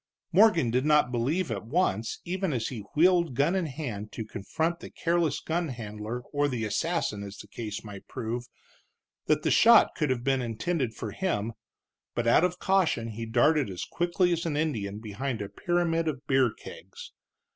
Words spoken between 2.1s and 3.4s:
even as he wheeled